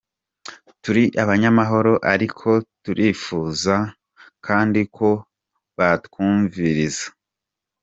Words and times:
"Turi 0.83 1.03
abanyamahoro 1.23 1.93
ariko 2.13 2.49
turipfuza 2.83 3.75
kandi 4.45 4.81
ko 4.95 5.09
batwumviriza. 5.77 7.05